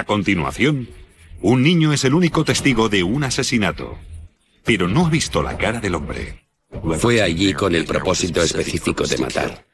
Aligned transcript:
A 0.00 0.04
continuación, 0.04 0.88
un 1.42 1.62
niño 1.62 1.92
es 1.92 2.04
el 2.04 2.14
único 2.14 2.42
testigo 2.42 2.88
de 2.88 3.02
un 3.02 3.22
asesinato, 3.22 3.98
pero 4.64 4.88
no 4.88 5.04
ha 5.04 5.10
visto 5.10 5.42
la 5.42 5.58
cara 5.58 5.78
del 5.78 5.94
hombre. 5.94 6.46
Fue 6.98 7.20
allí 7.20 7.52
con 7.52 7.74
el 7.74 7.84
propósito 7.84 8.40
específico 8.40 9.06
de 9.06 9.18
matar. 9.18 9.66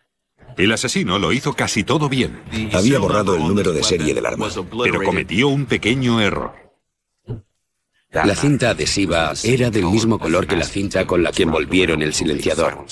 El 0.58 0.72
asesino 0.72 1.20
lo 1.20 1.32
hizo 1.32 1.52
casi 1.52 1.84
todo 1.84 2.08
bien. 2.08 2.40
Había 2.72 2.98
borrado 2.98 3.36
el 3.36 3.42
número 3.42 3.72
de 3.72 3.84
serie 3.84 4.14
del 4.14 4.26
arma. 4.26 4.48
Pero 4.82 5.00
cometió 5.04 5.46
un 5.46 5.66
pequeño 5.66 6.20
error. 6.20 6.54
La 8.10 8.34
cinta 8.34 8.70
adhesiva 8.70 9.32
era 9.44 9.70
del 9.70 9.84
mismo 9.84 10.18
color 10.18 10.48
que 10.48 10.56
la 10.56 10.64
cinta 10.64 11.06
con 11.06 11.22
la 11.22 11.30
que 11.30 11.44
envolvieron 11.44 12.02
el 12.02 12.12
silenciador. 12.12 12.84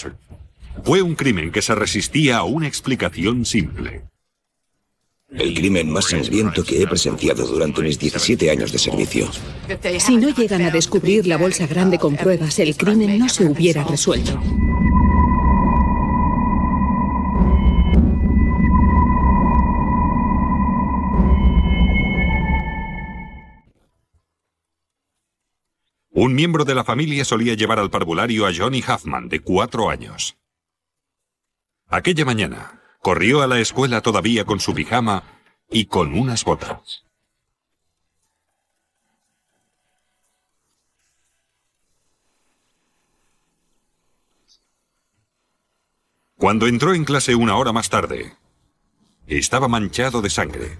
Fue 0.85 1.03
un 1.03 1.16
crimen 1.16 1.51
que 1.51 1.62
se 1.62 1.75
resistía 1.75 2.37
a 2.37 2.45
una 2.45 2.69
explicación 2.69 3.45
simple. 3.45 4.05
El 5.34 5.52
crimen 5.52 5.91
más 5.91 6.06
sangriento 6.06 6.62
que 6.62 6.80
he 6.80 6.87
presenciado 6.87 7.47
durante 7.47 7.83
mis 7.83 7.98
17 7.98 8.51
años 8.51 8.70
de 8.70 8.79
servicio. 8.79 9.29
Si 9.98 10.16
no 10.16 10.29
llegan 10.30 10.62
a 10.62 10.70
descubrir 10.70 11.27
la 11.27 11.37
bolsa 11.37 11.66
grande 11.66 11.98
con 11.98 12.16
pruebas, 12.16 12.59
el 12.61 12.77
crimen 12.77 13.19
no 13.19 13.29
se 13.29 13.45
hubiera 13.45 13.83
resuelto. 13.84 14.41
Un 26.16 26.33
miembro 26.33 26.64
de 26.64 26.77
la 26.77 26.84
familia 26.84 27.25
solía 27.25 27.55
llevar 27.55 27.80
al 27.80 27.91
parvulario 27.91 28.47
a 28.47 28.53
Johnny 28.56 28.84
Huffman, 28.87 29.28
de 29.28 29.41
cuatro 29.41 29.91
años. 29.91 30.37
Aquella 31.89 32.25
mañana, 32.25 32.84
corrió 33.05 33.42
a 33.42 33.47
la 33.47 33.60
escuela 33.60 34.00
todavía 34.00 34.47
con 34.47 34.60
su 34.60 34.72
pijama 34.72 35.24
y 35.70 35.84
con 35.84 36.19
unas 36.19 36.42
botas. 36.42 37.05
Cuando 46.36 46.66
entró 46.66 46.94
en 46.94 47.05
clase 47.05 47.34
una 47.34 47.56
hora 47.56 47.72
más 47.72 47.91
tarde, 47.91 48.32
estaba 49.27 49.69
manchado 49.69 50.22
de 50.22 50.30
sangre 50.30 50.78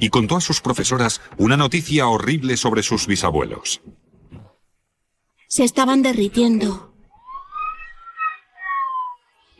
y 0.00 0.08
contó 0.08 0.36
a 0.36 0.40
sus 0.40 0.60
profesoras 0.60 1.20
una 1.36 1.56
noticia 1.56 2.08
horrible 2.08 2.56
sobre 2.56 2.82
sus 2.82 3.06
bisabuelos. 3.06 3.80
Se 5.46 5.62
estaban 5.62 6.02
derritiendo. 6.02 6.85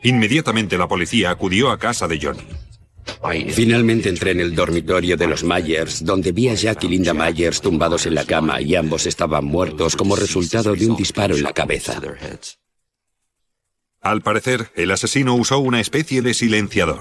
Inmediatamente 0.03 0.77
la 0.77 0.87
policía 0.87 1.31
acudió 1.31 1.71
a 1.71 1.79
casa 1.79 2.07
de 2.07 2.19
Johnny. 2.21 2.43
Finalmente 3.49 4.09
entré 4.09 4.31
en 4.31 4.41
el 4.41 4.55
dormitorio 4.55 5.17
de 5.17 5.27
los 5.27 5.43
Myers, 5.43 6.03
donde 6.05 6.31
vi 6.31 6.49
a 6.49 6.53
Jack 6.53 6.83
y 6.83 6.89
Linda 6.89 7.13
Myers 7.13 7.61
tumbados 7.61 8.05
en 8.05 8.15
la 8.15 8.25
cama 8.25 8.61
y 8.61 8.75
ambos 8.75 9.05
estaban 9.05 9.45
muertos 9.45 9.95
como 9.95 10.15
resultado 10.15 10.75
de 10.75 10.87
un 10.87 10.95
disparo 10.95 11.35
en 11.35 11.43
la 11.43 11.53
cabeza. 11.53 11.99
Al 14.01 14.21
parecer, 14.21 14.71
el 14.75 14.91
asesino 14.91 15.35
usó 15.35 15.59
una 15.59 15.81
especie 15.81 16.21
de 16.21 16.33
silenciador. 16.33 16.99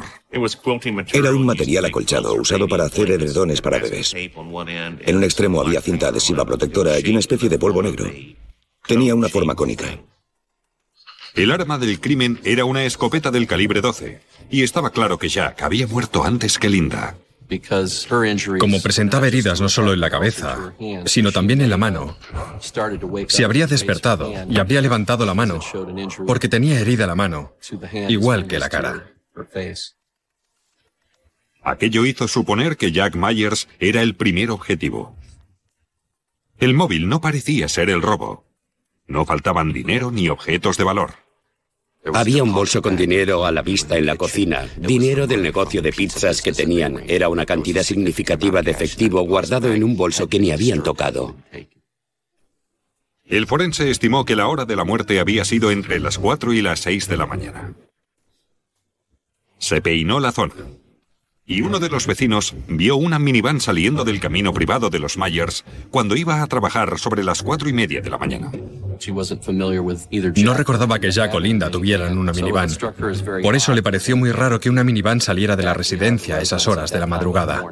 Era 1.12 1.30
un 1.30 1.46
material 1.46 1.84
acolchado 1.84 2.34
usado 2.34 2.66
para 2.66 2.84
hacer 2.84 3.10
edredones 3.10 3.60
para 3.60 3.78
bebés. 3.78 4.14
En 4.14 5.16
un 5.16 5.22
extremo 5.22 5.60
había 5.60 5.80
cinta 5.80 6.08
adhesiva 6.08 6.44
protectora 6.44 6.98
y 6.98 7.10
una 7.10 7.20
especie 7.20 7.48
de 7.48 7.58
polvo 7.58 7.82
negro. 7.82 8.10
Tenía 8.86 9.14
una 9.14 9.28
forma 9.28 9.54
cónica. 9.54 9.86
El 11.36 11.52
arma 11.52 11.76
del 11.76 12.00
crimen 12.00 12.40
era 12.44 12.64
una 12.64 12.84
escopeta 12.84 13.30
del 13.30 13.46
calibre 13.46 13.82
12, 13.82 14.20
y 14.50 14.62
estaba 14.62 14.90
claro 14.90 15.18
que 15.18 15.28
Jack 15.28 15.62
había 15.62 15.86
muerto 15.86 16.24
antes 16.24 16.58
que 16.58 16.70
Linda. 16.70 17.18
Como 18.58 18.80
presentaba 18.80 19.28
heridas 19.28 19.60
no 19.60 19.68
solo 19.68 19.92
en 19.92 20.00
la 20.00 20.08
cabeza, 20.08 20.72
sino 21.04 21.32
también 21.32 21.60
en 21.60 21.68
la 21.68 21.76
mano, 21.76 22.16
se 23.28 23.44
habría 23.44 23.66
despertado 23.66 24.32
y 24.48 24.58
habría 24.58 24.80
levantado 24.80 25.26
la 25.26 25.34
mano, 25.34 25.60
porque 26.26 26.48
tenía 26.48 26.80
herida 26.80 27.06
la 27.06 27.14
mano, 27.14 27.54
igual 28.08 28.46
que 28.46 28.58
la 28.58 28.70
cara. 28.70 29.12
Aquello 31.62 32.06
hizo 32.06 32.28
suponer 32.28 32.78
que 32.78 32.92
Jack 32.92 33.14
Myers 33.14 33.68
era 33.78 34.00
el 34.00 34.16
primer 34.16 34.50
objetivo. 34.50 35.16
El 36.58 36.72
móvil 36.72 37.08
no 37.08 37.20
parecía 37.20 37.68
ser 37.68 37.90
el 37.90 38.00
robo. 38.00 38.46
No 39.06 39.26
faltaban 39.26 39.72
dinero 39.72 40.10
ni 40.10 40.28
objetos 40.30 40.78
de 40.78 40.84
valor. 40.84 41.25
Había 42.14 42.42
un 42.42 42.52
bolso 42.52 42.82
con 42.82 42.96
dinero 42.96 43.46
a 43.46 43.52
la 43.52 43.62
vista 43.62 43.96
en 43.96 44.06
la 44.06 44.16
cocina, 44.16 44.68
dinero 44.76 45.26
del 45.26 45.42
negocio 45.42 45.82
de 45.82 45.92
pizzas 45.92 46.40
que 46.40 46.52
tenían. 46.52 47.02
Era 47.08 47.28
una 47.28 47.46
cantidad 47.46 47.82
significativa 47.82 48.62
de 48.62 48.70
efectivo 48.70 49.22
guardado 49.22 49.72
en 49.72 49.82
un 49.82 49.96
bolso 49.96 50.28
que 50.28 50.38
ni 50.38 50.50
habían 50.50 50.82
tocado. 50.82 51.36
El 53.24 53.46
forense 53.46 53.90
estimó 53.90 54.24
que 54.24 54.36
la 54.36 54.46
hora 54.46 54.64
de 54.64 54.76
la 54.76 54.84
muerte 54.84 55.18
había 55.18 55.44
sido 55.44 55.72
entre 55.72 55.98
las 55.98 56.18
4 56.18 56.52
y 56.52 56.62
las 56.62 56.80
6 56.80 57.08
de 57.08 57.16
la 57.16 57.26
mañana. 57.26 57.74
Se 59.58 59.82
peinó 59.82 60.20
la 60.20 60.30
zona. 60.30 60.54
Y 61.44 61.62
uno 61.62 61.78
de 61.78 61.88
los 61.88 62.06
vecinos 62.06 62.54
vio 62.68 62.96
una 62.96 63.18
minivan 63.18 63.60
saliendo 63.60 64.04
del 64.04 64.20
camino 64.20 64.52
privado 64.52 64.90
de 64.90 64.98
los 64.98 65.16
Myers 65.16 65.64
cuando 65.90 66.16
iba 66.16 66.42
a 66.42 66.46
trabajar 66.46 66.98
sobre 66.98 67.24
las 67.24 67.42
cuatro 67.42 67.68
y 67.68 67.72
media 67.72 68.00
de 68.00 68.10
la 68.10 68.18
mañana. 68.18 68.50
No 70.36 70.54
recordaba 70.54 70.98
que 70.98 71.10
Jack 71.10 71.34
o 71.34 71.40
Linda 71.40 71.70
tuvieran 71.70 72.16
una 72.18 72.32
minivan. 72.32 72.68
Por 73.42 73.54
eso 73.54 73.74
le 73.74 73.82
pareció 73.82 74.16
muy 74.16 74.32
raro 74.32 74.60
que 74.60 74.70
una 74.70 74.84
minivan 74.84 75.20
saliera 75.20 75.56
de 75.56 75.62
la 75.62 75.74
residencia 75.74 76.36
a 76.36 76.40
esas 76.40 76.66
horas 76.68 76.90
de 76.90 76.98
la 76.98 77.06
madrugada. 77.06 77.64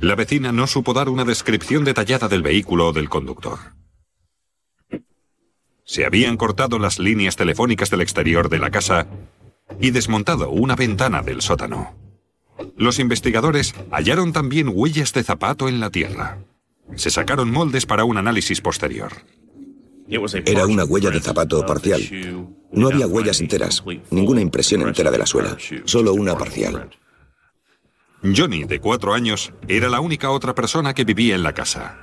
La 0.00 0.14
vecina 0.14 0.52
no 0.52 0.66
supo 0.66 0.92
dar 0.92 1.08
una 1.08 1.24
descripción 1.24 1.84
detallada 1.84 2.28
del 2.28 2.42
vehículo 2.42 2.88
o 2.88 2.92
del 2.92 3.08
conductor. 3.08 3.58
Se 5.84 6.04
habían 6.04 6.36
cortado 6.36 6.78
las 6.78 6.98
líneas 6.98 7.36
telefónicas 7.36 7.90
del 7.90 8.02
exterior 8.02 8.48
de 8.48 8.58
la 8.58 8.70
casa 8.70 9.06
y 9.80 9.92
desmontado 9.92 10.50
una 10.50 10.76
ventana 10.76 11.22
del 11.22 11.40
sótano. 11.40 11.94
Los 12.76 12.98
investigadores 12.98 13.74
hallaron 13.90 14.32
también 14.32 14.70
huellas 14.72 15.12
de 15.12 15.22
zapato 15.22 15.68
en 15.68 15.80
la 15.80 15.90
tierra. 15.90 16.38
Se 16.94 17.10
sacaron 17.10 17.50
moldes 17.50 17.86
para 17.86 18.04
un 18.04 18.16
análisis 18.16 18.60
posterior. 18.60 19.12
Era 20.08 20.66
una 20.66 20.84
huella 20.84 21.10
de 21.10 21.20
zapato 21.20 21.64
parcial. 21.66 22.00
No 22.72 22.88
había 22.88 23.06
huellas 23.06 23.40
enteras, 23.40 23.82
ninguna 24.10 24.40
impresión 24.40 24.82
entera 24.82 25.10
de 25.10 25.18
la 25.18 25.26
suela, 25.26 25.56
solo 25.84 26.14
una 26.14 26.36
parcial. 26.36 26.90
Johnny, 28.22 28.64
de 28.64 28.80
cuatro 28.80 29.14
años, 29.14 29.52
era 29.68 29.88
la 29.88 30.00
única 30.00 30.30
otra 30.30 30.54
persona 30.54 30.94
que 30.94 31.04
vivía 31.04 31.34
en 31.34 31.42
la 31.42 31.52
casa. 31.52 31.98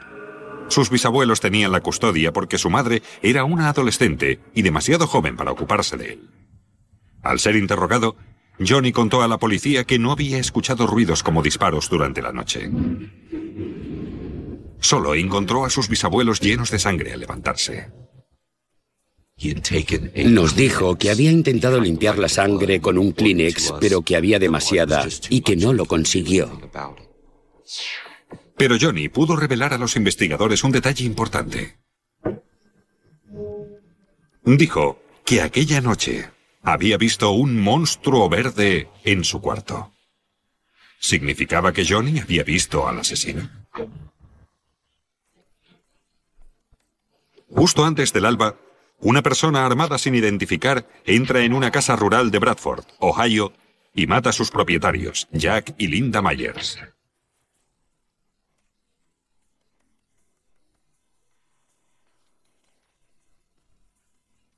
Sus 0.69 0.89
bisabuelos 0.89 1.39
tenían 1.39 1.71
la 1.71 1.81
custodia 1.81 2.31
porque 2.31 2.57
su 2.57 2.69
madre 2.69 3.01
era 3.21 3.43
una 3.43 3.69
adolescente 3.69 4.39
y 4.53 4.61
demasiado 4.61 5.07
joven 5.07 5.35
para 5.35 5.51
ocuparse 5.51 5.97
de 5.97 6.13
él. 6.13 6.29
Al 7.21 7.39
ser 7.39 7.55
interrogado, 7.55 8.15
Johnny 8.59 8.91
contó 8.91 9.21
a 9.21 9.27
la 9.27 9.37
policía 9.37 9.83
que 9.83 9.99
no 9.99 10.11
había 10.11 10.37
escuchado 10.37 10.87
ruidos 10.87 11.23
como 11.23 11.41
disparos 11.41 11.89
durante 11.89 12.21
la 12.21 12.31
noche. 12.31 12.69
Solo 14.83 15.15
encontró 15.15 15.63
a 15.63 15.69
sus 15.69 15.87
bisabuelos 15.87 16.41
llenos 16.41 16.69
de 16.69 16.77
sangre 16.77 17.13
al 17.13 17.21
levantarse. 17.21 17.89
Nos 20.25 20.55
dijo 20.57 20.97
que 20.97 21.09
había 21.09 21.31
intentado 21.31 21.79
limpiar 21.79 22.19
la 22.19 22.27
sangre 22.27 22.81
con 22.81 22.97
un 22.97 23.13
Kleenex, 23.13 23.75
pero 23.79 24.01
que 24.01 24.17
había 24.17 24.39
demasiada 24.39 25.07
y 25.29 25.39
que 25.39 25.55
no 25.55 25.71
lo 25.71 25.85
consiguió. 25.85 26.69
Pero 28.57 28.75
Johnny 28.79 29.07
pudo 29.07 29.37
revelar 29.37 29.73
a 29.73 29.77
los 29.77 29.95
investigadores 29.95 30.65
un 30.65 30.73
detalle 30.73 31.05
importante. 31.05 31.77
Dijo 34.43 35.01
que 35.25 35.41
aquella 35.41 35.79
noche 35.79 36.29
había 36.61 36.97
visto 36.97 37.31
un 37.31 37.57
monstruo 37.57 38.27
verde 38.27 38.89
en 39.05 39.23
su 39.23 39.39
cuarto. 39.39 39.93
¿Significaba 40.99 41.71
que 41.71 41.85
Johnny 41.85 42.19
había 42.19 42.43
visto 42.43 42.85
al 42.85 42.99
asesino? 42.99 43.49
Justo 47.55 47.85
antes 47.85 48.11
del 48.13 48.25
alba, 48.25 48.55
una 48.99 49.21
persona 49.21 49.65
armada 49.65 49.97
sin 49.97 50.15
identificar 50.15 50.87
entra 51.05 51.41
en 51.41 51.53
una 51.53 51.69
casa 51.71 51.95
rural 51.95 52.31
de 52.31 52.39
Bradford, 52.39 52.83
Ohio, 52.99 53.53
y 53.93 54.07
mata 54.07 54.31
a 54.31 54.33
sus 54.33 54.49
propietarios, 54.49 55.27
Jack 55.31 55.75
y 55.77 55.87
Linda 55.87 56.21
Myers. 56.21 56.79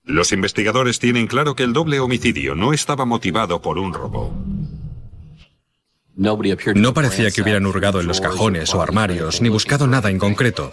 Los 0.03 0.31
investigadores 0.31 0.99
tienen 0.99 1.27
claro 1.27 1.55
que 1.55 1.63
el 1.63 1.73
doble 1.73 1.99
homicidio 1.99 2.55
no 2.55 2.71
estaba 2.71 3.05
motivado 3.05 3.61
por 3.61 3.77
un 3.77 3.93
robo. 3.93 4.33
No 6.17 6.93
parecía 6.93 7.29
que 7.31 7.41
hubieran 7.41 7.65
hurgado 7.65 7.99
en 7.99 8.07
los 8.07 8.21
cajones 8.21 8.73
o 8.73 8.81
armarios, 8.81 9.41
ni 9.41 9.49
buscado 9.49 9.85
nada 9.85 10.09
en 10.09 10.17
concreto. 10.17 10.71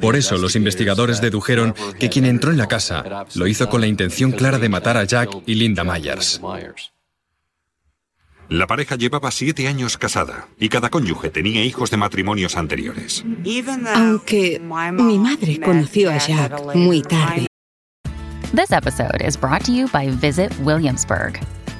Por 0.00 0.16
eso 0.16 0.36
los 0.38 0.56
investigadores 0.56 1.20
dedujeron 1.20 1.74
que 1.98 2.10
quien 2.10 2.24
entró 2.24 2.50
en 2.50 2.58
la 2.58 2.66
casa 2.66 3.26
lo 3.34 3.46
hizo 3.46 3.68
con 3.68 3.80
la 3.80 3.86
intención 3.86 4.32
clara 4.32 4.58
de 4.58 4.68
matar 4.68 4.96
a 4.96 5.04
Jack 5.04 5.30
y 5.46 5.54
Linda 5.54 5.84
Myers. 5.84 6.40
La 8.48 8.66
pareja 8.66 8.96
llevaba 8.96 9.30
siete 9.30 9.68
años 9.68 9.96
casada 9.96 10.48
y 10.58 10.68
cada 10.68 10.90
cónyuge 10.90 11.30
tenía 11.30 11.64
hijos 11.64 11.90
de 11.90 11.96
matrimonios 11.96 12.56
anteriores. 12.56 13.24
Aunque 13.94 14.60
mi 14.60 15.18
madre 15.18 15.60
conoció 15.60 16.10
a 16.10 16.18
Jack 16.18 16.74
muy 16.74 17.02
tarde. 17.02 17.46
This 18.54 18.70
episode 18.70 19.22
is 19.26 19.40
brought 19.40 19.64
to 19.64 19.72
you 19.72 19.88
by 19.88 20.10
Visit 20.10 20.52
Williamsburg. 20.62 21.40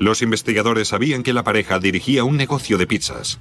Los 0.00 0.22
investigadores 0.22 0.88
sabían 0.88 1.22
que 1.22 1.34
la 1.34 1.44
pareja 1.44 1.78
dirigía 1.78 2.24
un 2.24 2.38
negocio 2.38 2.78
de 2.78 2.86
pizzas, 2.86 3.38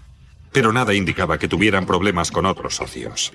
pero 0.51 0.73
nada 0.73 0.93
indicaba 0.93 1.39
que 1.39 1.47
tuvieran 1.47 1.85
problemas 1.85 2.31
con 2.31 2.45
otros 2.45 2.75
socios. 2.75 3.31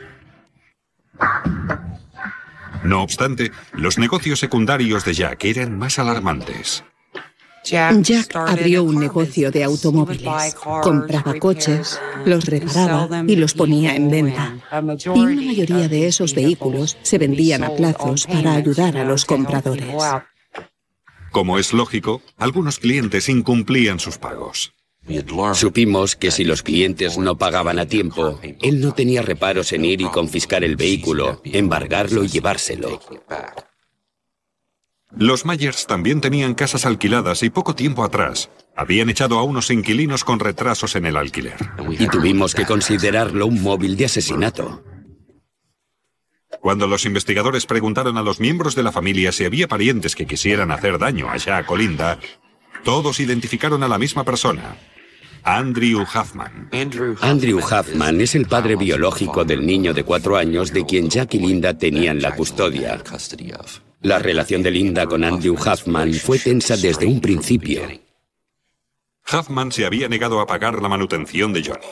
No 2.83 3.03
obstante, 3.03 3.51
los 3.73 3.97
negocios 3.97 4.39
secundarios 4.41 5.07
de 5.07 5.15
Jack 5.15 5.43
eran 5.47 5.79
más 5.79 5.99
alarmantes. 5.99 6.85
Jack 7.65 8.37
abrió 8.37 8.85
un 8.85 9.01
negocio 9.01 9.51
de 9.51 9.65
automóviles, 9.65 10.55
compraba 10.83 11.39
coches, 11.39 11.99
los 12.27 12.45
reparaba 12.45 13.25
y 13.27 13.37
los 13.37 13.55
ponía 13.55 13.97
en 13.97 14.11
venta. 14.11 14.55
Y 15.03 15.19
una 15.19 15.41
mayoría 15.41 15.89
de 15.89 16.09
esos 16.09 16.35
vehículos 16.35 16.99
se 17.01 17.17
vendían 17.17 17.65
a 17.65 17.71
plazos 17.71 18.27
para 18.27 18.53
ayudar 18.53 18.99
a 18.99 19.05
los 19.05 19.25
compradores. 19.25 19.97
Como 21.35 21.59
es 21.59 21.73
lógico, 21.73 22.23
algunos 22.39 22.79
clientes 22.79 23.29
incumplían 23.29 23.99
sus 23.99 24.19
pagos. 24.19 24.73
Supimos 25.55 26.15
que 26.15 26.31
si 26.31 26.45
los 26.45 26.63
clientes 26.63 27.19
no 27.19 27.37
pagaban 27.37 27.81
a 27.81 27.87
tiempo, 27.87 28.39
él 28.63 28.81
no 28.81 28.93
tenía 28.93 29.21
reparos 29.21 29.73
en 29.73 29.85
ir 29.85 30.01
y 30.01 30.05
confiscar 30.05 30.63
el 30.63 30.77
vehículo, 30.77 31.43
embargarlo 31.43 32.23
y 32.23 32.29
llevárselo. 32.29 33.01
Los 35.11 35.45
Myers 35.45 35.89
también 35.89 36.21
tenían 36.21 36.55
casas 36.55 36.87
alquiladas 36.87 37.43
y 37.43 37.51
poco 37.51 37.75
tiempo 37.75 38.05
atrás 38.05 38.49
habían 38.77 39.11
echado 39.11 39.37
a 39.41 39.43
unos 39.43 39.73
inquilinos 39.73 40.23
con 40.23 40.39
retrasos 40.39 40.95
en 40.95 41.05
el 41.05 41.17
alquiler. 41.17 41.57
Y 41.99 42.07
tuvimos 42.07 42.55
que 42.55 42.65
considerarlo 42.65 43.49
un 43.49 43.61
móvil 43.61 43.97
de 43.97 44.05
asesinato. 44.05 44.85
Cuando 46.65 46.87
los 46.87 47.05
investigadores 47.05 47.67
preguntaron 47.67 48.17
a 48.17 48.23
los 48.23 48.41
miembros 48.41 48.75
de 48.75 48.83
la 48.83 48.91
familia 48.91 49.33
si 49.33 49.45
había 49.45 49.69
parientes 49.69 50.17
que 50.17 50.25
quisieran 50.25 50.71
hacer 50.71 50.99
daño 50.99 51.29
a 51.29 51.37
Jack 51.37 51.71
o 51.71 51.77
Linda, 51.77 52.19
todos 52.83 53.21
identificaron 53.21 53.83
a 53.83 53.89
la 53.89 53.99
misma 53.99 54.25
persona, 54.25 54.75
Andrew 55.43 56.01
Huffman. 56.01 56.71
Andrew 57.21 57.59
Huffman 57.59 58.19
es 58.23 58.35
el 58.35 58.47
padre 58.47 58.77
biológico 58.77 59.45
del 59.45 59.67
niño 59.67 59.93
de 59.93 60.05
cuatro 60.05 60.39
años 60.39 60.73
de 60.73 60.87
quien 60.87 61.11
Jack 61.11 61.35
y 61.35 61.41
Linda 61.41 61.77
tenían 61.77 62.23
la 62.23 62.35
custodia. 62.35 62.99
La 64.01 64.19
relación 64.19 64.63
de 64.63 64.71
Linda 64.71 65.05
con 65.05 65.23
Andrew 65.23 65.57
Huffman 65.57 66.15
fue 66.15 66.39
tensa 66.39 66.79
desde 66.79 67.05
un 67.05 67.21
principio. 67.21 67.83
Huffman 69.33 69.73
se 69.73 69.87
había 69.87 70.09
negado 70.09 70.41
a 70.41 70.47
pagar 70.47 70.83
la 70.83 70.89
manutención 70.89 71.53
de 71.55 71.65
Johnny. 71.65 71.87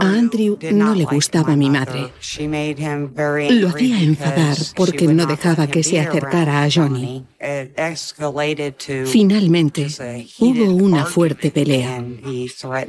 A 0.00 0.08
Andrew 0.08 0.58
no 0.72 0.94
le 0.94 1.04
gustaba 1.04 1.56
mi 1.56 1.68
madre. 1.68 2.10
Lo 3.50 3.68
hacía 3.68 4.00
enfadar 4.00 4.56
porque 4.74 5.06
no 5.06 5.26
dejaba 5.26 5.66
que 5.66 5.82
se 5.82 6.00
acercara 6.00 6.62
a 6.62 6.68
Johnny. 6.70 7.26
Finalmente, 9.06 9.88
hubo 10.38 10.70
una 10.72 11.04
fuerte 11.04 11.50
pelea 11.50 12.02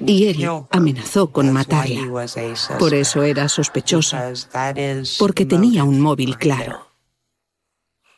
y 0.05 0.25
él 0.27 0.49
amenazó 0.71 1.31
con 1.31 1.51
matarla. 1.51 2.25
Por 2.79 2.93
eso 2.93 3.23
era 3.23 3.49
sospechoso, 3.49 4.17
porque 5.19 5.45
tenía 5.45 5.83
un 5.83 5.99
móvil 5.99 6.37
claro. 6.37 6.87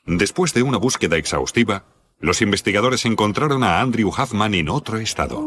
Después 0.05 0.53
de 0.53 0.63
una 0.63 0.77
búsqueda 0.77 1.17
exhaustiva, 1.17 1.83
los 2.19 2.41
investigadores 2.41 3.05
encontraron 3.05 3.63
a 3.63 3.79
Andrew 3.79 4.09
Huffman 4.09 4.53
en 4.55 4.69
otro 4.69 4.97
estado. 4.97 5.39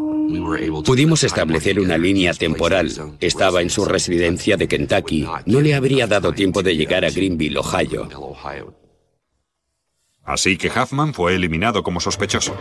Pudimos 0.85 1.25
establecer 1.25 1.81
una 1.81 1.99
línea 1.99 2.33
temporal. 2.33 2.91
Estaba 3.21 3.63
en 3.63 3.71
su 3.71 3.85
residencia 3.85 4.57
de 4.57 4.69
Kentucky. 4.69 5.27
No 5.47 5.61
le 5.61 5.75
habría 5.75 6.07
dado 6.07 6.33
tiempo 6.33 6.63
de 6.63 6.77
llegar 6.77 7.05
a 7.05 7.11
Greenville, 7.11 7.59
Ohio. 7.59 8.09
Así 10.23 10.57
que 10.57 10.69
Huffman 10.69 11.13
fue 11.13 11.35
eliminado 11.35 11.83
como 11.83 11.99
sospechoso. 11.99 12.57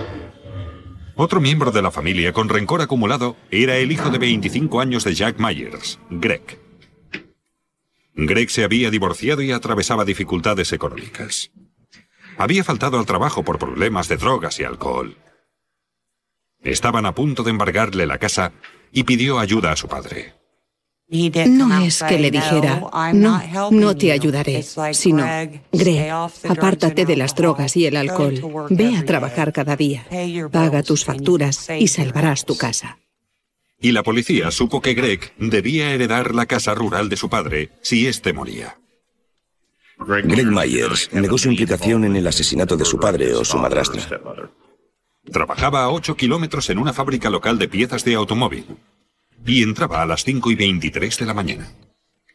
Otro 1.16 1.40
miembro 1.40 1.72
de 1.72 1.82
la 1.82 1.92
familia 1.92 2.34
con 2.34 2.50
rencor 2.50 2.82
acumulado 2.82 3.36
era 3.52 3.78
el 3.78 3.92
hijo 3.92 4.10
de 4.10 4.18
25 4.18 4.80
años 4.80 5.04
de 5.04 5.14
Jack 5.14 5.38
Myers, 5.38 6.00
Greg. 6.10 6.60
Greg 8.16 8.50
se 8.50 8.64
había 8.64 8.90
divorciado 8.90 9.42
y 9.42 9.52
atravesaba 9.52 10.06
dificultades 10.06 10.74
económicas. 10.74 11.52
Había 12.40 12.64
faltado 12.64 12.98
al 12.98 13.06
trabajo 13.06 13.44
por 13.44 13.60
problemas 13.60 14.08
de 14.08 14.16
drogas 14.16 14.62
y 14.62 14.64
alcohol. 14.64 15.18
Estaban 16.62 17.06
a 17.06 17.14
punto 17.14 17.44
de 17.44 17.52
embargarle 17.52 18.08
la 18.08 18.18
casa 18.18 18.54
y 18.94 19.04
pidió 19.04 19.40
ayuda 19.40 19.74
a 19.74 19.76
su 19.76 19.90
padre. 19.90 20.36
No 21.10 21.84
es 21.84 22.02
que 22.02 22.18
le 22.18 22.32
dijera, 22.32 22.82
no, 23.14 23.42
no 23.72 23.98
te 23.98 24.14
ayudaré, 24.14 24.64
sino, 24.94 25.26
Greg, 25.74 26.12
apártate 26.48 27.06
de 27.06 27.18
las 27.18 27.36
drogas 27.36 27.76
y 27.76 27.88
el 27.88 27.98
alcohol, 27.98 28.68
ve 28.70 28.96
a 28.96 29.04
trabajar 29.04 29.52
cada 29.52 29.76
día, 29.76 30.06
paga 30.50 30.82
tus 30.82 31.04
facturas 31.04 31.70
y 31.78 31.90
salvarás 31.90 32.46
tu 32.46 32.56
casa. 32.56 33.00
Y 33.82 33.92
la 33.92 34.04
policía 34.04 34.52
supo 34.52 34.82
que 34.82 34.94
Greg 34.94 35.34
debía 35.38 35.92
heredar 35.92 36.34
la 36.34 36.46
casa 36.46 36.74
rural 36.74 37.10
de 37.10 37.18
su 37.18 37.30
padre 37.30 37.72
si 37.82 38.08
éste 38.08 38.32
moría. 38.32 38.78
Greg 40.00 40.48
Myers 40.48 41.10
negó 41.12 41.38
su 41.38 41.50
implicación 41.50 42.06
en 42.06 42.16
el 42.16 42.28
asesinato 42.28 42.78
de 42.78 42.86
su 42.86 43.00
padre 43.00 43.34
o 43.34 43.44
su 43.44 43.58
madrastra. 43.58 44.22
Trabajaba 45.32 45.84
a 45.84 45.90
8 45.90 46.16
kilómetros 46.16 46.70
en 46.70 46.80
una 46.80 46.94
fábrica 46.94 47.30
local 47.30 47.60
de 47.60 47.68
piezas 47.68 48.04
de 48.04 48.16
automóvil 48.16 48.66
y 49.46 49.62
entraba 49.64 50.02
a 50.02 50.06
las 50.06 50.24
5 50.24 50.52
y 50.52 50.56
23 50.56 51.18
de 51.20 51.26
la 51.26 51.34
mañana. 51.34 51.72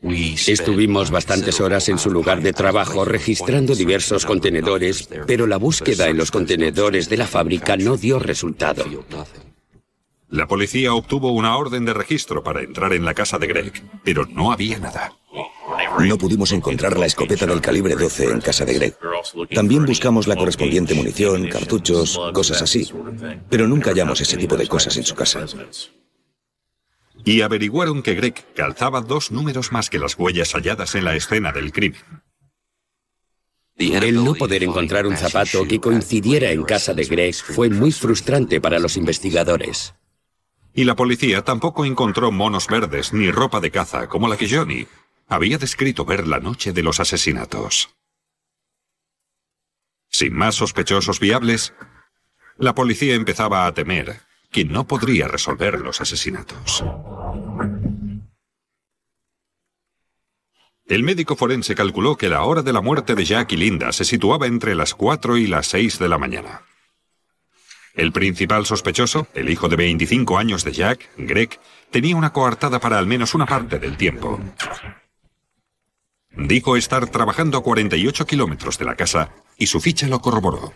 Estuvimos 0.02 1.10
bastantes 1.10 1.60
horas 1.60 1.88
en 1.88 1.98
su 1.98 2.10
lugar 2.10 2.42
de 2.42 2.52
trabajo 2.52 3.06
registrando 3.06 3.74
diversos 3.74 4.26
contenedores, 4.26 5.08
pero 5.26 5.46
la 5.46 5.56
búsqueda 5.56 6.08
en 6.08 6.18
los 6.18 6.30
contenedores 6.30 7.08
de 7.08 7.16
la 7.16 7.26
fábrica 7.26 7.76
no 7.78 7.96
dio 7.96 8.18
resultado. 8.18 8.84
La 10.28 10.46
policía 10.46 10.92
obtuvo 10.92 11.32
una 11.32 11.56
orden 11.56 11.86
de 11.86 11.94
registro 11.94 12.42
para 12.42 12.60
entrar 12.60 12.92
en 12.92 13.04
la 13.04 13.14
casa 13.14 13.38
de 13.38 13.46
Greg, 13.46 13.72
pero 14.04 14.26
no 14.26 14.52
había 14.52 14.78
nada. 14.78 15.12
No 15.98 16.18
pudimos 16.18 16.52
encontrar 16.52 16.98
la 16.98 17.06
escopeta 17.06 17.46
del 17.46 17.60
calibre 17.60 17.94
12 17.94 18.24
en 18.24 18.40
casa 18.40 18.64
de 18.64 18.74
Greg. 18.74 18.98
También 19.54 19.84
buscamos 19.84 20.26
la 20.26 20.36
correspondiente 20.36 20.94
munición, 20.94 21.48
cartuchos, 21.48 22.20
cosas 22.32 22.62
así. 22.62 22.90
Pero 23.48 23.68
nunca 23.68 23.90
hallamos 23.90 24.20
ese 24.20 24.36
tipo 24.36 24.56
de 24.56 24.66
cosas 24.66 24.96
en 24.96 25.04
su 25.04 25.14
casa. 25.14 25.46
Y 27.24 27.40
averiguaron 27.40 28.02
que 28.02 28.14
Greg 28.14 28.44
calzaba 28.54 29.00
dos 29.00 29.30
números 29.30 29.72
más 29.72 29.88
que 29.88 29.98
las 29.98 30.18
huellas 30.18 30.52
halladas 30.52 30.94
en 30.94 31.04
la 31.04 31.16
escena 31.16 31.52
del 31.52 31.72
crimen. 31.72 32.00
El 33.76 34.24
no 34.24 34.34
poder 34.34 34.62
encontrar 34.62 35.06
un 35.06 35.16
zapato 35.16 35.66
que 35.66 35.80
coincidiera 35.80 36.50
en 36.50 36.64
casa 36.64 36.94
de 36.94 37.04
Greg 37.04 37.34
fue 37.34 37.70
muy 37.70 37.92
frustrante 37.92 38.60
para 38.60 38.78
los 38.78 38.96
investigadores. 38.96 39.94
Y 40.74 40.84
la 40.84 40.96
policía 40.96 41.42
tampoco 41.42 41.84
encontró 41.84 42.30
monos 42.30 42.66
verdes 42.66 43.12
ni 43.12 43.30
ropa 43.30 43.60
de 43.60 43.70
caza 43.70 44.08
como 44.08 44.28
la 44.28 44.36
que 44.36 44.48
Johnny 44.48 44.86
había 45.28 45.58
descrito 45.58 46.04
ver 46.04 46.26
la 46.26 46.40
noche 46.40 46.72
de 46.72 46.82
los 46.82 47.00
asesinatos. 47.00 47.94
Sin 50.08 50.34
más 50.34 50.54
sospechosos 50.54 51.18
viables, 51.18 51.74
la 52.56 52.74
policía 52.74 53.14
empezaba 53.14 53.66
a 53.66 53.74
temer 53.74 54.20
que 54.50 54.64
no 54.64 54.86
podría 54.86 55.26
resolver 55.26 55.80
los 55.80 56.00
asesinatos. 56.00 56.84
El 60.86 61.02
médico 61.02 61.34
forense 61.34 61.74
calculó 61.74 62.16
que 62.16 62.28
la 62.28 62.42
hora 62.42 62.62
de 62.62 62.72
la 62.72 62.82
muerte 62.82 63.14
de 63.14 63.24
Jack 63.24 63.52
y 63.52 63.56
Linda 63.56 63.90
se 63.90 64.04
situaba 64.04 64.46
entre 64.46 64.74
las 64.74 64.94
4 64.94 65.38
y 65.38 65.46
las 65.46 65.66
6 65.68 65.98
de 65.98 66.08
la 66.08 66.18
mañana. 66.18 66.62
El 67.94 68.12
principal 68.12 68.66
sospechoso, 68.66 69.26
el 69.34 69.48
hijo 69.48 69.68
de 69.68 69.76
25 69.76 70.36
años 70.36 70.62
de 70.62 70.72
Jack, 70.72 71.10
Greg, 71.16 71.58
tenía 71.90 72.16
una 72.16 72.32
coartada 72.32 72.80
para 72.80 72.98
al 72.98 73.06
menos 73.06 73.34
una 73.34 73.46
parte 73.46 73.78
del 73.78 73.96
tiempo. 73.96 74.40
Dijo 76.36 76.76
estar 76.76 77.08
trabajando 77.08 77.58
a 77.58 77.62
48 77.62 78.26
kilómetros 78.26 78.78
de 78.78 78.84
la 78.84 78.96
casa 78.96 79.30
y 79.56 79.66
su 79.66 79.80
ficha 79.80 80.08
lo 80.08 80.20
corroboró. 80.20 80.72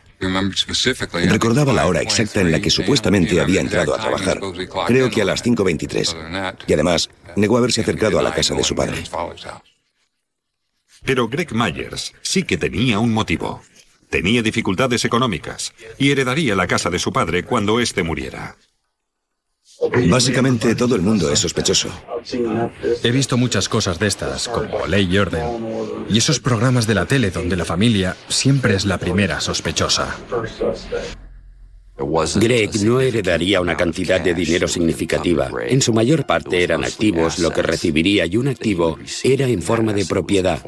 Recordaba 1.28 1.72
la 1.72 1.86
hora 1.86 2.00
exacta 2.00 2.40
en 2.40 2.52
la 2.52 2.60
que 2.60 2.70
supuestamente 2.70 3.40
había 3.40 3.60
entrado 3.60 3.94
a 3.94 3.98
trabajar. 3.98 4.40
Creo 4.86 5.10
que 5.10 5.22
a 5.22 5.24
las 5.24 5.44
5.23. 5.44 6.56
Y 6.66 6.72
además, 6.72 7.10
negó 7.36 7.58
haberse 7.58 7.80
acercado 7.80 8.18
a 8.18 8.22
la 8.22 8.32
casa 8.32 8.54
de 8.54 8.64
su 8.64 8.74
padre. 8.74 9.02
Pero 11.04 11.28
Greg 11.28 11.52
Myers 11.52 12.12
sí 12.22 12.42
que 12.42 12.56
tenía 12.56 12.98
un 12.98 13.12
motivo. 13.12 13.62
Tenía 14.10 14.42
dificultades 14.42 15.04
económicas 15.04 15.74
y 15.98 16.10
heredaría 16.10 16.54
la 16.54 16.66
casa 16.66 16.88
de 16.88 16.98
su 16.98 17.12
padre 17.12 17.44
cuando 17.44 17.78
éste 17.80 18.02
muriera. 18.02 18.56
Básicamente 20.08 20.75
todo 20.75 20.97
el 20.97 21.02
mundo 21.02 21.32
es 21.32 21.38
sospechoso. 21.38 21.88
He 23.02 23.11
visto 23.11 23.37
muchas 23.37 23.68
cosas 23.68 23.99
de 23.99 24.08
estas, 24.08 24.49
como 24.49 24.87
Ley 24.87 25.08
y 25.11 25.18
Orden, 25.18 25.44
y 26.08 26.18
esos 26.18 26.40
programas 26.40 26.87
de 26.87 26.94
la 26.94 27.06
tele 27.06 27.30
donde 27.30 27.56
la 27.56 27.64
familia 27.64 28.16
siempre 28.28 28.75
es 28.75 28.85
la 28.85 28.99
primera 28.99 29.40
sospechosa. 29.40 30.16
Greg 32.37 32.70
no 32.85 33.00
heredaría 33.00 33.61
una 33.61 33.76
cantidad 33.76 34.20
de 34.20 34.35
dinero 34.35 34.68
significativa. 34.68 35.50
En 35.66 35.82
su 35.82 35.92
mayor 35.92 36.26
parte 36.26 36.62
eran 36.62 36.85
activos, 36.85 37.38
lo 37.38 37.50
que 37.50 37.62
recibiría 37.62 38.26
y 38.26 38.37
un 38.37 38.49
activo 38.49 38.99
era 39.25 39.47
en 39.47 39.62
forma 39.62 39.92
de 39.92 40.06
propiedad. 40.06 40.61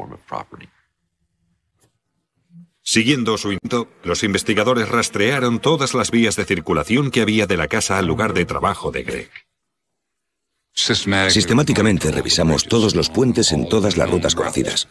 Siguiendo 2.91 3.37
su 3.37 3.53
intento, 3.53 3.87
los 4.03 4.21
investigadores 4.21 4.89
rastrearon 4.89 5.61
todas 5.61 5.93
las 5.93 6.11
vías 6.11 6.35
de 6.35 6.43
circulación 6.43 7.09
que 7.09 7.21
había 7.21 7.47
de 7.47 7.55
la 7.55 7.69
casa 7.69 7.97
al 7.97 8.05
lugar 8.05 8.33
de 8.33 8.43
trabajo 8.43 8.91
de 8.91 9.03
Greg. 9.03 9.31
Sistemáticamente 10.73 12.11
revisamos 12.11 12.65
todos 12.65 12.93
los 12.93 13.09
puentes 13.09 13.53
en 13.53 13.69
todas 13.69 13.95
las 13.95 14.09
rutas 14.09 14.35
conocidas. 14.35 14.89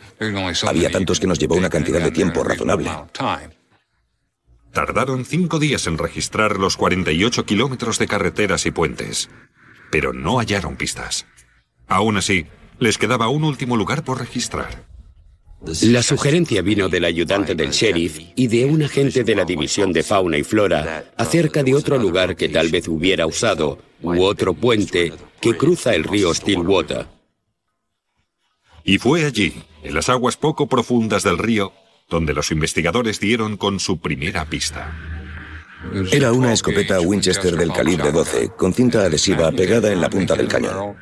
Había 0.67 0.91
tantos 0.91 1.21
que 1.21 1.27
nos 1.27 1.39
llevó 1.39 1.57
una 1.57 1.69
cantidad 1.69 2.01
de 2.01 2.11
tiempo 2.11 2.43
razonable. 2.43 2.91
Tardaron 4.73 5.27
cinco 5.27 5.59
días 5.59 5.87
en 5.87 5.99
registrar 5.99 6.57
los 6.57 6.79
48 6.79 7.45
kilómetros 7.45 7.99
de 7.99 8.07
carreteras 8.07 8.65
y 8.65 8.71
puentes, 8.71 9.29
pero 9.93 10.15
no 10.15 10.39
hallaron 10.39 10.77
pistas. 10.77 11.27
Aún 11.87 12.17
así, 12.17 12.47
les 12.79 12.97
quedaba 12.97 13.29
un 13.29 13.45
último 13.45 13.77
lugar 13.77 14.05
por 14.05 14.21
registrar. 14.21 14.90
La 15.83 16.03
sugerencia 16.03 16.63
vino 16.63 16.89
del 16.89 17.05
ayudante 17.05 17.55
del 17.55 17.71
sheriff 17.71 18.19
y 18.35 18.47
de 18.47 18.65
un 18.65 18.83
agente 18.83 19.25
de 19.25 19.35
la 19.35 19.45
División 19.45 19.93
de 19.93 20.03
Fauna 20.03 20.39
y 20.39 20.43
Flora 20.43 21.05
acerca 21.19 21.63
de 21.63 21.75
otro 21.75 21.99
lugar 21.99 22.35
que 22.35 22.49
tal 22.49 22.69
vez 22.69 22.89
hubiera 22.89 23.27
usado, 23.27 23.79
u 24.01 24.23
otro 24.23 24.55
puente 24.55 25.13
que 25.39 25.57
cruza 25.57 25.95
el 25.95 26.05
río 26.05 26.33
Stillwater. 26.33 27.07
Y 28.85 28.97
fue 28.97 29.27
allí, 29.27 29.53
en 29.83 29.95
las 29.95 30.09
aguas 30.09 30.39
poco 30.39 30.67
profundas 30.67 31.25
del 31.25 31.37
río, 31.37 31.73
donde 32.09 32.33
los 32.33 32.51
investigadores 32.51 33.21
dieron 33.21 33.59
con 33.59 33.81
su 33.81 33.99
primera 34.01 34.47
pista. 34.47 34.97
Era 36.11 36.33
una 36.33 36.55
escopeta 36.55 37.01
Winchester 37.01 37.57
del 37.57 37.73
calibre 37.73 38.13
12, 38.13 38.51
con 38.57 38.73
cinta 38.73 39.03
adhesiva 39.03 39.53
pegada 39.53 39.93
en 39.93 40.01
la 40.01 40.09
punta 40.09 40.35
del 40.35 40.49
cañón. 40.49 40.97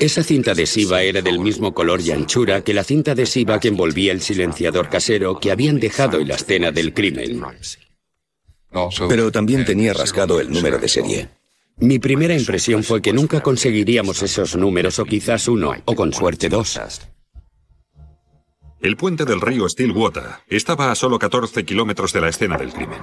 Esa 0.00 0.22
cinta 0.22 0.52
adhesiva 0.52 1.02
era 1.02 1.22
del 1.22 1.38
mismo 1.38 1.74
color 1.74 2.00
y 2.00 2.12
anchura 2.12 2.62
que 2.62 2.74
la 2.74 2.84
cinta 2.84 3.12
adhesiva 3.12 3.58
que 3.58 3.68
envolvía 3.68 4.12
el 4.12 4.20
silenciador 4.20 4.88
casero 4.88 5.38
que 5.40 5.50
habían 5.50 5.80
dejado 5.80 6.20
en 6.20 6.28
la 6.28 6.34
escena 6.34 6.70
del 6.70 6.94
crimen. 6.94 7.42
Pero 9.08 9.32
también 9.32 9.64
tenía 9.64 9.92
rascado 9.94 10.40
el 10.40 10.50
número 10.50 10.78
de 10.78 10.88
serie. 10.88 11.28
Mi 11.78 11.98
primera 11.98 12.36
impresión 12.36 12.82
fue 12.82 13.00
que 13.00 13.12
nunca 13.12 13.40
conseguiríamos 13.40 14.22
esos 14.22 14.56
números 14.56 14.98
o 14.98 15.04
quizás 15.04 15.46
uno, 15.46 15.74
o 15.84 15.94
con 15.94 16.12
suerte 16.12 16.48
dos. 16.48 16.80
El 18.80 18.96
puente 18.96 19.24
del 19.24 19.40
río 19.40 19.68
Stillwater 19.68 20.24
estaba 20.48 20.90
a 20.90 20.94
solo 20.94 21.18
14 21.18 21.64
kilómetros 21.64 22.12
de 22.12 22.20
la 22.20 22.28
escena 22.28 22.56
del 22.56 22.72
crimen. 22.72 23.00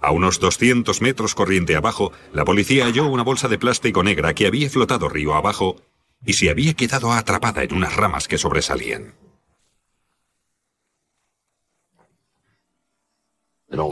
A 0.00 0.12
unos 0.12 0.38
200 0.38 1.00
metros 1.02 1.34
corriente 1.34 1.74
abajo, 1.74 2.12
la 2.32 2.44
policía 2.44 2.84
halló 2.84 3.06
una 3.06 3.24
bolsa 3.24 3.48
de 3.48 3.58
plástico 3.58 4.02
negra 4.02 4.34
que 4.34 4.46
había 4.46 4.70
flotado 4.70 5.08
río 5.08 5.34
abajo 5.34 5.76
y 6.24 6.34
se 6.34 6.50
había 6.50 6.74
quedado 6.74 7.12
atrapada 7.12 7.62
en 7.62 7.74
unas 7.74 7.96
ramas 7.96 8.28
que 8.28 8.38
sobresalían. 8.38 9.14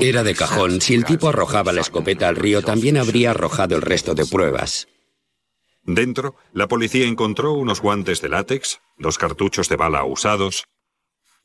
Era 0.01 0.23
de 0.23 0.35
cajón. 0.35 0.81
Si 0.81 0.95
el 0.95 1.05
tipo 1.05 1.29
arrojaba 1.29 1.73
la 1.73 1.83
escopeta 1.83 2.29
al 2.29 2.37
río, 2.37 2.63
también 2.63 2.97
habría 2.97 3.33
arrojado 3.33 3.77
el 3.77 3.83
resto 3.83 4.15
de 4.15 4.27
pruebas. 4.27 4.89
Dentro, 5.83 6.35
la 6.53 6.67
policía 6.67 7.07
encontró 7.07 7.53
unos 7.53 7.81
guantes 7.81 8.21
de 8.21 8.29
látex, 8.29 8.81
dos 8.97 9.19
cartuchos 9.19 9.69
de 9.69 9.77
bala 9.77 10.05
usados, 10.05 10.67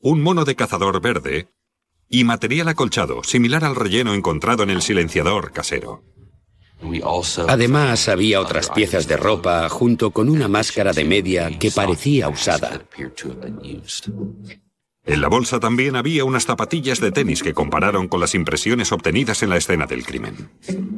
un 0.00 0.20
mono 0.20 0.44
de 0.44 0.56
cazador 0.56 1.00
verde 1.00 1.51
y 2.12 2.22
material 2.24 2.68
acolchado, 2.68 3.24
similar 3.24 3.64
al 3.64 3.74
relleno 3.74 4.14
encontrado 4.14 4.62
en 4.62 4.70
el 4.70 4.82
silenciador 4.82 5.50
casero. 5.50 6.04
Además, 7.48 8.08
había 8.08 8.40
otras 8.40 8.68
piezas 8.68 9.08
de 9.08 9.16
ropa 9.16 9.68
junto 9.68 10.10
con 10.10 10.28
una 10.28 10.46
máscara 10.46 10.92
de 10.92 11.04
media 11.04 11.58
que 11.58 11.70
parecía 11.70 12.28
usada. 12.28 12.82
En 15.04 15.20
la 15.20 15.28
bolsa 15.28 15.58
también 15.58 15.96
había 15.96 16.24
unas 16.24 16.44
zapatillas 16.44 17.00
de 17.00 17.10
tenis 17.10 17.42
que 17.42 17.54
compararon 17.54 18.08
con 18.08 18.20
las 18.20 18.34
impresiones 18.34 18.92
obtenidas 18.92 19.42
en 19.42 19.50
la 19.50 19.56
escena 19.56 19.86
del 19.86 20.04
crimen. 20.04 20.50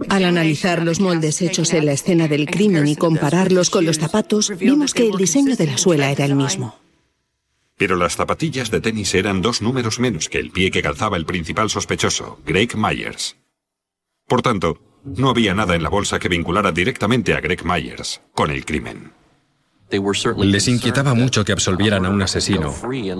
Al 0.08 0.24
analizar 0.24 0.82
los 0.82 1.00
moldes 1.00 1.40
hechos 1.40 1.72
en 1.72 1.86
la 1.86 1.92
escena 1.92 2.28
del 2.28 2.46
crimen 2.46 2.86
y 2.86 2.96
compararlos 2.96 3.70
con 3.70 3.86
los 3.86 3.98
zapatos, 3.98 4.52
vimos 4.58 4.94
que 4.94 5.06
el 5.08 5.16
diseño 5.16 5.54
de 5.56 5.66
la 5.66 5.78
suela 5.78 6.10
era 6.10 6.24
el 6.24 6.34
mismo. 6.34 6.83
Pero 7.76 7.96
las 7.96 8.16
zapatillas 8.16 8.70
de 8.70 8.80
tenis 8.80 9.14
eran 9.14 9.42
dos 9.42 9.60
números 9.60 9.98
menos 9.98 10.28
que 10.28 10.38
el 10.38 10.50
pie 10.50 10.70
que 10.70 10.82
calzaba 10.82 11.16
el 11.16 11.26
principal 11.26 11.70
sospechoso, 11.70 12.40
Greg 12.46 12.76
Myers. 12.76 13.36
Por 14.26 14.42
tanto, 14.42 14.78
no 15.04 15.28
había 15.28 15.54
nada 15.54 15.74
en 15.74 15.82
la 15.82 15.90
bolsa 15.90 16.18
que 16.18 16.28
vinculara 16.28 16.72
directamente 16.72 17.34
a 17.34 17.40
Greg 17.40 17.64
Myers 17.64 18.22
con 18.32 18.50
el 18.50 18.64
crimen. 18.64 19.12
Les 20.38 20.66
inquietaba 20.66 21.14
mucho 21.14 21.44
que 21.44 21.52
absolvieran 21.52 22.06
a 22.06 22.10
un 22.10 22.22
asesino, 22.22 22.74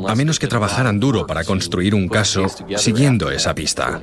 a 0.09 0.15
menos 0.15 0.39
que 0.39 0.49
trabajaran 0.49 0.99
duro 0.99 1.27
para 1.27 1.45
construir 1.45 1.95
un 1.95 2.09
caso 2.09 2.47
siguiendo 2.77 3.31
esa 3.31 3.55
pista. 3.55 4.03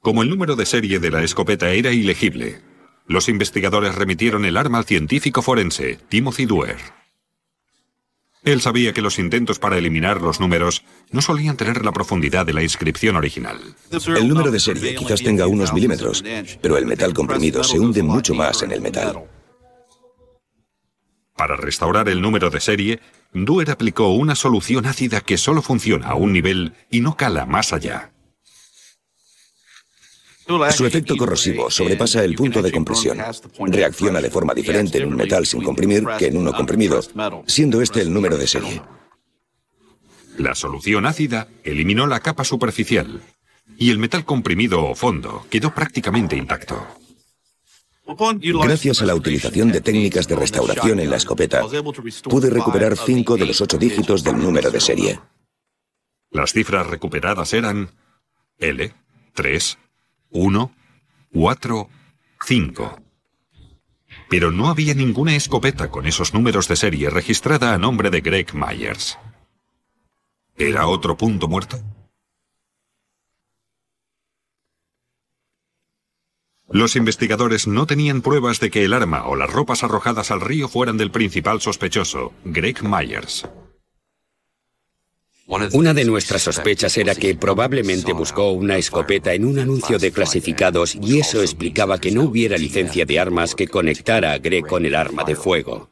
Como 0.00 0.22
el 0.22 0.30
número 0.30 0.54
de 0.54 0.66
serie 0.66 1.00
de 1.00 1.10
la 1.10 1.24
escopeta 1.24 1.70
era 1.70 1.90
ilegible, 1.90 2.60
los 3.08 3.28
investigadores 3.28 3.94
remitieron 3.94 4.44
el 4.44 4.56
arma 4.56 4.78
al 4.78 4.84
científico 4.84 5.42
forense, 5.42 5.98
Timothy 6.08 6.44
Duer. 6.44 6.95
Él 8.46 8.60
sabía 8.60 8.92
que 8.92 9.02
los 9.02 9.18
intentos 9.18 9.58
para 9.58 9.76
eliminar 9.76 10.22
los 10.22 10.38
números 10.38 10.84
no 11.10 11.20
solían 11.20 11.56
tener 11.56 11.84
la 11.84 11.90
profundidad 11.90 12.46
de 12.46 12.52
la 12.52 12.62
inscripción 12.62 13.16
original. 13.16 13.58
El 13.90 14.28
número 14.28 14.52
de 14.52 14.60
serie 14.60 14.94
quizás 14.94 15.20
tenga 15.20 15.48
unos 15.48 15.72
milímetros, 15.72 16.22
pero 16.62 16.78
el 16.78 16.86
metal 16.86 17.12
comprimido 17.12 17.64
se 17.64 17.80
hunde 17.80 18.04
mucho 18.04 18.34
más 18.34 18.62
en 18.62 18.70
el 18.70 18.80
metal. 18.80 19.24
Para 21.36 21.56
restaurar 21.56 22.08
el 22.08 22.22
número 22.22 22.48
de 22.48 22.60
serie, 22.60 23.00
Duer 23.32 23.72
aplicó 23.72 24.10
una 24.10 24.36
solución 24.36 24.86
ácida 24.86 25.20
que 25.22 25.38
solo 25.38 25.60
funciona 25.60 26.06
a 26.06 26.14
un 26.14 26.32
nivel 26.32 26.72
y 26.88 27.00
no 27.00 27.16
cala 27.16 27.46
más 27.46 27.72
allá. 27.72 28.12
Su 30.70 30.86
efecto 30.86 31.16
corrosivo 31.16 31.70
sobrepasa 31.70 32.22
el 32.22 32.34
punto 32.36 32.62
de 32.62 32.70
compresión. 32.70 33.18
Reacciona 33.66 34.20
de 34.20 34.30
forma 34.30 34.54
diferente 34.54 34.98
en 34.98 35.08
un 35.08 35.16
metal 35.16 35.44
sin 35.44 35.62
comprimir 35.62 36.04
que 36.18 36.26
en 36.26 36.36
uno 36.36 36.52
comprimido, 36.52 37.00
siendo 37.46 37.82
este 37.82 38.00
el 38.00 38.12
número 38.12 38.36
de 38.36 38.46
serie. 38.46 38.82
La 40.38 40.54
solución 40.54 41.06
ácida 41.06 41.48
eliminó 41.64 42.06
la 42.06 42.20
capa 42.20 42.44
superficial 42.44 43.22
y 43.76 43.90
el 43.90 43.98
metal 43.98 44.24
comprimido 44.24 44.84
o 44.84 44.94
fondo 44.94 45.46
quedó 45.50 45.74
prácticamente 45.74 46.36
intacto. 46.36 46.86
Gracias 48.62 49.02
a 49.02 49.06
la 49.06 49.16
utilización 49.16 49.72
de 49.72 49.80
técnicas 49.80 50.28
de 50.28 50.36
restauración 50.36 51.00
en 51.00 51.10
la 51.10 51.16
escopeta, 51.16 51.62
pude 52.22 52.50
recuperar 52.50 52.96
cinco 52.96 53.36
de 53.36 53.46
los 53.46 53.60
ocho 53.60 53.78
dígitos 53.78 54.22
del 54.22 54.38
número 54.38 54.70
de 54.70 54.80
serie. 54.80 55.20
Las 56.30 56.52
cifras 56.52 56.86
recuperadas 56.86 57.52
eran 57.52 57.90
L, 58.58 58.94
3, 59.34 59.78
1, 60.30 60.72
4, 61.32 61.88
5. 62.46 63.02
Pero 64.28 64.50
no 64.50 64.68
había 64.68 64.94
ninguna 64.94 65.36
escopeta 65.36 65.90
con 65.90 66.06
esos 66.06 66.34
números 66.34 66.68
de 66.68 66.76
serie 66.76 67.10
registrada 67.10 67.74
a 67.74 67.78
nombre 67.78 68.10
de 68.10 68.20
Greg 68.20 68.54
Myers. 68.54 69.18
¿Era 70.56 70.86
otro 70.86 71.16
punto 71.16 71.48
muerto? 71.48 71.78
Los 76.68 76.96
investigadores 76.96 77.66
no 77.68 77.86
tenían 77.86 78.22
pruebas 78.22 78.58
de 78.58 78.70
que 78.70 78.84
el 78.84 78.92
arma 78.92 79.26
o 79.26 79.36
las 79.36 79.50
ropas 79.50 79.84
arrojadas 79.84 80.30
al 80.30 80.40
río 80.40 80.68
fueran 80.68 80.96
del 80.96 81.12
principal 81.12 81.60
sospechoso, 81.60 82.32
Greg 82.44 82.82
Myers. 82.82 83.48
Una 85.46 85.94
de 85.94 86.04
nuestras 86.04 86.42
sospechas 86.42 86.96
era 86.98 87.14
que 87.14 87.36
probablemente 87.36 88.12
buscó 88.12 88.50
una 88.50 88.78
escopeta 88.78 89.32
en 89.32 89.44
un 89.44 89.60
anuncio 89.60 89.96
de 89.98 90.10
clasificados 90.10 90.96
y 91.00 91.20
eso 91.20 91.40
explicaba 91.40 91.98
que 91.98 92.10
no 92.10 92.22
hubiera 92.22 92.58
licencia 92.58 93.06
de 93.06 93.20
armas 93.20 93.54
que 93.54 93.68
conectara 93.68 94.32
a 94.32 94.38
Greg 94.38 94.66
con 94.66 94.84
el 94.84 94.96
arma 94.96 95.22
de 95.22 95.36
fuego. 95.36 95.90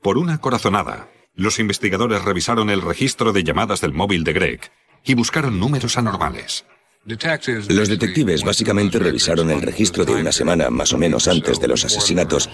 Por 0.00 0.16
una 0.16 0.38
corazonada, 0.38 1.10
los 1.34 1.58
investigadores 1.58 2.24
revisaron 2.24 2.70
el 2.70 2.80
registro 2.80 3.32
de 3.34 3.44
llamadas 3.44 3.82
del 3.82 3.92
móvil 3.92 4.24
de 4.24 4.32
Greg 4.32 4.60
y 5.04 5.14
buscaron 5.14 5.60
números 5.60 5.98
anormales. 5.98 6.64
Los 7.04 7.88
detectives 7.90 8.44
básicamente 8.44 8.98
revisaron 8.98 9.50
el 9.50 9.60
registro 9.60 10.06
de 10.06 10.14
una 10.14 10.32
semana 10.32 10.70
más 10.70 10.90
o 10.94 10.96
menos 10.96 11.28
antes 11.28 11.60
de 11.60 11.68
los 11.68 11.84
asesinatos, 11.84 12.48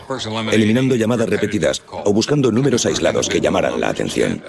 eliminando 0.51 0.97
llamadas 0.97 1.29
repetidas 1.29 1.85
o 1.89 2.13
buscando 2.13 2.51
números 2.51 2.85
aislados 2.85 3.29
que 3.29 3.41
llamaran 3.41 3.81
la 3.81 3.91
atención. 3.91 4.43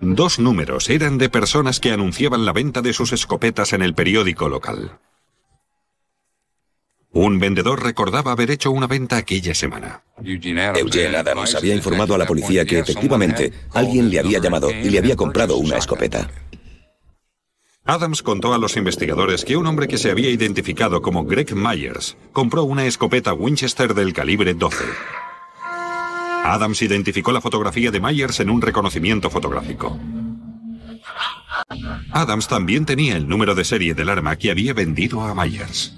Dos 0.00 0.38
números 0.38 0.90
eran 0.90 1.18
de 1.18 1.28
personas 1.28 1.80
que 1.80 1.92
anunciaban 1.92 2.44
la 2.44 2.52
venta 2.52 2.82
de 2.82 2.92
sus 2.92 3.12
escopetas 3.12 3.72
en 3.72 3.82
el 3.82 3.94
periódico 3.94 4.48
local. 4.48 4.98
Un 7.12 7.38
vendedor 7.38 7.82
recordaba 7.82 8.32
haber 8.32 8.50
hecho 8.50 8.70
una 8.70 8.86
venta 8.86 9.18
aquella 9.18 9.54
semana. 9.54 10.02
Eugene 10.24 10.62
Adams 11.16 11.54
había 11.54 11.74
informado 11.74 12.14
a 12.14 12.18
la 12.18 12.26
policía 12.26 12.64
que 12.64 12.78
efectivamente 12.78 13.52
alguien 13.74 14.08
le 14.08 14.18
había 14.18 14.38
llamado 14.38 14.70
y 14.70 14.88
le 14.88 14.98
había 14.98 15.14
comprado 15.14 15.56
una 15.58 15.76
escopeta. 15.76 16.30
Adams 17.84 18.22
contó 18.22 18.54
a 18.54 18.58
los 18.58 18.76
investigadores 18.76 19.44
que 19.44 19.56
un 19.56 19.66
hombre 19.66 19.88
que 19.88 19.98
se 19.98 20.10
había 20.10 20.30
identificado 20.30 21.02
como 21.02 21.24
Greg 21.24 21.54
Myers 21.54 22.16
compró 22.32 22.62
una 22.62 22.86
escopeta 22.86 23.34
Winchester 23.34 23.92
del 23.92 24.12
calibre 24.12 24.54
12. 24.54 24.84
Adams 26.44 26.82
identificó 26.82 27.32
la 27.32 27.40
fotografía 27.40 27.90
de 27.90 28.00
Myers 28.00 28.40
en 28.40 28.50
un 28.50 28.60
reconocimiento 28.60 29.30
fotográfico. 29.30 29.98
Adams 32.10 32.48
también 32.48 32.84
tenía 32.84 33.16
el 33.16 33.28
número 33.28 33.54
de 33.54 33.64
serie 33.64 33.94
del 33.94 34.08
arma 34.08 34.36
que 34.36 34.50
había 34.50 34.74
vendido 34.74 35.22
a 35.22 35.34
Myers. 35.34 35.96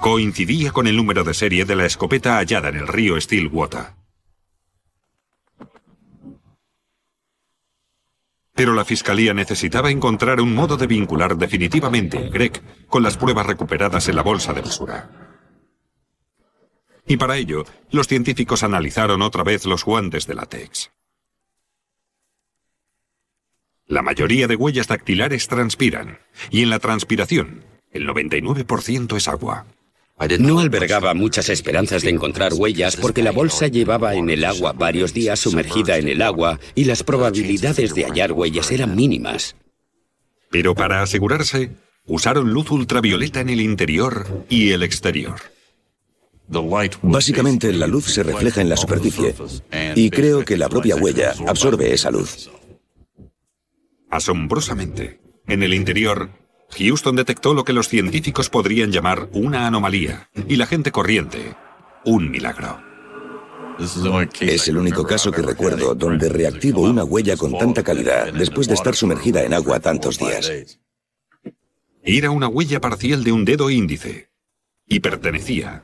Coincidía 0.00 0.70
con 0.70 0.86
el 0.86 0.96
número 0.96 1.24
de 1.24 1.34
serie 1.34 1.64
de 1.64 1.76
la 1.76 1.86
escopeta 1.86 2.36
hallada 2.36 2.68
en 2.68 2.76
el 2.76 2.86
río 2.86 3.18
Stillwater. 3.20 3.86
Pero 8.54 8.74
la 8.74 8.84
fiscalía 8.84 9.34
necesitaba 9.34 9.90
encontrar 9.90 10.40
un 10.40 10.54
modo 10.54 10.76
de 10.76 10.86
vincular 10.86 11.36
definitivamente 11.36 12.18
a 12.18 12.28
Greg 12.28 12.86
con 12.86 13.02
las 13.02 13.16
pruebas 13.16 13.46
recuperadas 13.46 14.08
en 14.08 14.16
la 14.16 14.22
bolsa 14.22 14.52
de 14.52 14.60
basura. 14.60 15.23
Y 17.06 17.16
para 17.16 17.36
ello, 17.36 17.64
los 17.90 18.08
científicos 18.08 18.62
analizaron 18.62 19.22
otra 19.22 19.42
vez 19.42 19.66
los 19.66 19.84
guantes 19.84 20.26
de 20.26 20.34
látex. 20.34 20.90
La 23.86 24.00
mayoría 24.00 24.46
de 24.46 24.56
huellas 24.56 24.88
dactilares 24.88 25.46
transpiran, 25.46 26.18
y 26.50 26.62
en 26.62 26.70
la 26.70 26.78
transpiración, 26.78 27.64
el 27.90 28.08
99% 28.08 29.16
es 29.16 29.28
agua. 29.28 29.66
No 30.38 30.60
albergaba 30.60 31.12
muchas 31.12 31.48
esperanzas 31.48 32.02
de 32.02 32.10
encontrar 32.10 32.54
huellas 32.54 32.96
porque 32.96 33.22
la 33.22 33.32
bolsa 33.32 33.66
llevaba 33.66 34.14
en 34.14 34.30
el 34.30 34.44
agua 34.44 34.72
varios 34.72 35.12
días 35.12 35.40
sumergida 35.40 35.98
en 35.98 36.08
el 36.08 36.22
agua 36.22 36.60
y 36.74 36.84
las 36.84 37.02
probabilidades 37.02 37.94
de 37.94 38.04
hallar 38.04 38.32
huellas 38.32 38.70
eran 38.70 38.94
mínimas. 38.94 39.56
Pero 40.50 40.74
para 40.74 41.02
asegurarse, 41.02 41.72
usaron 42.06 42.52
luz 42.52 42.70
ultravioleta 42.70 43.40
en 43.40 43.50
el 43.50 43.60
interior 43.60 44.46
y 44.48 44.70
el 44.70 44.84
exterior. 44.84 45.34
Básicamente 47.02 47.72
la 47.72 47.86
luz 47.86 48.06
se 48.06 48.22
refleja 48.22 48.60
en 48.60 48.68
la 48.68 48.76
superficie 48.76 49.34
y 49.94 50.10
creo 50.10 50.44
que 50.44 50.56
la 50.56 50.68
propia 50.68 50.96
huella 50.96 51.34
absorbe 51.46 51.92
esa 51.92 52.10
luz. 52.10 52.50
Asombrosamente, 54.10 55.20
en 55.46 55.62
el 55.62 55.74
interior 55.74 56.30
Houston 56.78 57.16
detectó 57.16 57.54
lo 57.54 57.64
que 57.64 57.72
los 57.72 57.88
científicos 57.88 58.50
podrían 58.50 58.92
llamar 58.92 59.28
una 59.32 59.66
anomalía 59.66 60.28
y 60.48 60.56
la 60.56 60.66
gente 60.66 60.92
corriente 60.92 61.56
un 62.04 62.30
milagro. 62.30 62.82
Es 64.40 64.68
el 64.68 64.76
único 64.76 65.04
caso 65.04 65.32
que 65.32 65.42
recuerdo 65.42 65.94
donde 65.94 66.28
reactivo 66.28 66.82
una 66.82 67.02
huella 67.02 67.36
con 67.36 67.58
tanta 67.58 67.82
calidad 67.82 68.32
después 68.32 68.68
de 68.68 68.74
estar 68.74 68.94
sumergida 68.94 69.42
en 69.42 69.54
agua 69.54 69.80
tantos 69.80 70.18
días. 70.18 70.78
Era 72.02 72.30
una 72.30 72.48
huella 72.48 72.80
parcial 72.80 73.24
de 73.24 73.32
un 73.32 73.44
dedo 73.44 73.70
índice 73.70 74.30
y 74.86 75.00
pertenecía 75.00 75.82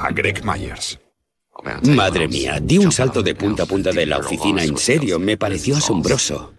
a 0.00 0.10
Greg 0.10 0.44
Myers. 0.44 0.98
Madre 1.82 2.26
mía, 2.26 2.58
di 2.60 2.78
un 2.78 2.90
salto 2.90 3.22
de 3.22 3.34
punta 3.34 3.64
a 3.64 3.66
punta 3.66 3.92
de 3.92 4.06
la 4.06 4.18
oficina 4.18 4.64
en 4.64 4.78
serio, 4.78 5.18
me 5.18 5.36
pareció 5.36 5.76
asombroso. 5.76 6.54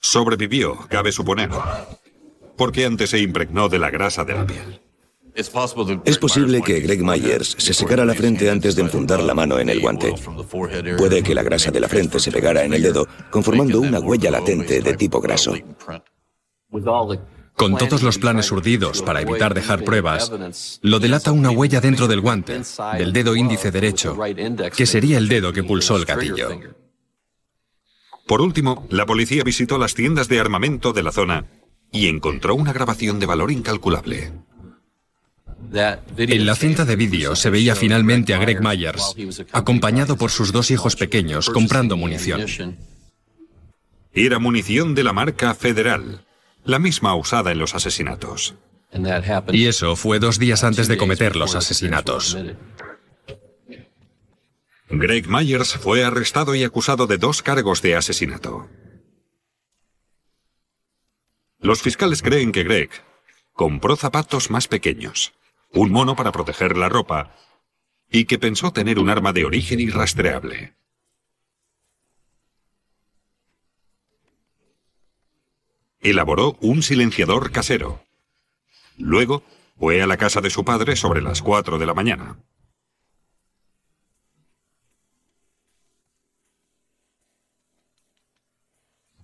Sobrevivió, 0.00 0.76
cabe 0.88 1.12
suponer, 1.12 1.48
porque 2.56 2.84
antes 2.84 3.10
se 3.10 3.20
impregnó 3.20 3.70
de 3.70 3.78
la 3.78 3.90
grasa 3.90 4.24
de 4.24 4.34
la 4.34 4.46
piel. 4.46 4.80
Es 5.34 6.18
posible 6.18 6.62
que 6.62 6.80
Greg 6.80 7.02
Myers 7.02 7.56
se 7.58 7.74
secara 7.74 8.04
la 8.04 8.14
frente 8.14 8.50
antes 8.50 8.76
de 8.76 8.82
enfundar 8.82 9.22
la 9.22 9.34
mano 9.34 9.58
en 9.58 9.70
el 9.70 9.80
guante. 9.80 10.14
Puede 10.96 11.22
que 11.22 11.34
la 11.34 11.42
grasa 11.42 11.70
de 11.70 11.80
la 11.80 11.88
frente 11.88 12.20
se 12.20 12.30
pegara 12.30 12.64
en 12.64 12.74
el 12.74 12.82
dedo, 12.82 13.08
conformando 13.30 13.80
una 13.80 13.98
huella 13.98 14.30
latente 14.30 14.80
de 14.80 14.94
tipo 14.94 15.20
graso. 15.20 15.54
Con 17.56 17.76
todos 17.76 18.02
los 18.02 18.18
planes 18.18 18.50
urdidos 18.50 19.02
para 19.02 19.20
evitar 19.20 19.54
dejar 19.54 19.84
pruebas, 19.84 20.80
lo 20.82 20.98
delata 20.98 21.30
una 21.32 21.50
huella 21.50 21.80
dentro 21.80 22.08
del 22.08 22.20
guante, 22.20 22.62
del 22.98 23.12
dedo 23.12 23.36
índice 23.36 23.70
derecho, 23.70 24.18
que 24.76 24.86
sería 24.86 25.18
el 25.18 25.28
dedo 25.28 25.52
que 25.52 25.62
pulsó 25.62 25.96
el 25.96 26.04
gatillo. 26.04 26.60
Por 28.26 28.40
último, 28.40 28.86
la 28.90 29.06
policía 29.06 29.44
visitó 29.44 29.78
las 29.78 29.94
tiendas 29.94 30.28
de 30.28 30.40
armamento 30.40 30.92
de 30.92 31.02
la 31.02 31.12
zona 31.12 31.46
y 31.92 32.08
encontró 32.08 32.54
una 32.54 32.72
grabación 32.72 33.20
de 33.20 33.26
valor 33.26 33.52
incalculable. 33.52 34.32
En 36.16 36.46
la 36.46 36.54
cinta 36.54 36.84
de 36.84 36.96
vídeo 36.96 37.36
se 37.36 37.50
veía 37.50 37.74
finalmente 37.74 38.34
a 38.34 38.38
Greg 38.38 38.60
Myers, 38.60 39.14
acompañado 39.52 40.16
por 40.16 40.30
sus 40.30 40.52
dos 40.52 40.70
hijos 40.70 40.96
pequeños, 40.96 41.50
comprando 41.50 41.96
munición. 41.96 42.46
Era 44.12 44.38
munición 44.38 44.94
de 44.94 45.04
la 45.04 45.12
marca 45.12 45.54
Federal, 45.54 46.24
la 46.64 46.78
misma 46.78 47.14
usada 47.14 47.52
en 47.52 47.58
los 47.58 47.74
asesinatos. 47.74 48.54
Y 49.52 49.66
eso 49.66 49.96
fue 49.96 50.18
dos 50.18 50.38
días 50.38 50.64
antes 50.64 50.88
de 50.88 50.96
cometer 50.96 51.36
los 51.36 51.54
asesinatos. 51.54 52.36
Greg 54.88 55.28
Myers 55.28 55.74
fue 55.74 56.04
arrestado 56.04 56.54
y 56.54 56.62
acusado 56.62 57.06
de 57.06 57.18
dos 57.18 57.42
cargos 57.42 57.82
de 57.82 57.96
asesinato. 57.96 58.68
Los 61.58 61.82
fiscales 61.82 62.22
creen 62.22 62.52
que 62.52 62.62
Greg 62.62 62.90
compró 63.52 63.96
zapatos 63.96 64.50
más 64.50 64.68
pequeños, 64.68 65.32
un 65.72 65.90
mono 65.90 66.14
para 66.14 66.30
proteger 66.30 66.76
la 66.76 66.88
ropa 66.88 67.34
y 68.10 68.26
que 68.26 68.38
pensó 68.38 68.72
tener 68.72 68.98
un 68.98 69.10
arma 69.10 69.32
de 69.32 69.44
origen 69.44 69.80
irrastreable. 69.80 70.74
Elaboró 76.04 76.58
un 76.60 76.82
silenciador 76.82 77.50
casero. 77.50 78.04
Luego 78.98 79.42
fue 79.78 80.02
a 80.02 80.06
la 80.06 80.18
casa 80.18 80.42
de 80.42 80.50
su 80.50 80.62
padre 80.62 80.96
sobre 80.96 81.22
las 81.22 81.40
4 81.40 81.78
de 81.78 81.86
la 81.86 81.94
mañana. 81.94 82.36